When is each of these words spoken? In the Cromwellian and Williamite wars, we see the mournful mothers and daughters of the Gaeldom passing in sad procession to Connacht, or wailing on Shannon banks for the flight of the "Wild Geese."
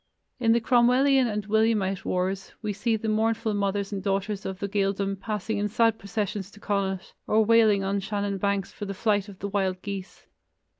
In 0.39 0.53
the 0.53 0.59
Cromwellian 0.59 1.27
and 1.27 1.45
Williamite 1.47 2.03
wars, 2.05 2.53
we 2.63 2.73
see 2.73 2.95
the 2.95 3.07
mournful 3.07 3.53
mothers 3.53 3.93
and 3.93 4.01
daughters 4.01 4.47
of 4.47 4.57
the 4.57 4.67
Gaeldom 4.67 5.17
passing 5.19 5.59
in 5.59 5.67
sad 5.69 5.99
procession 5.99 6.41
to 6.41 6.59
Connacht, 6.59 7.13
or 7.27 7.45
wailing 7.45 7.83
on 7.83 7.99
Shannon 7.99 8.39
banks 8.39 8.71
for 8.73 8.85
the 8.85 8.95
flight 8.95 9.29
of 9.29 9.37
the 9.37 9.47
"Wild 9.47 9.83
Geese." 9.83 10.25